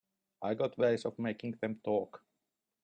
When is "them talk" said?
1.61-2.23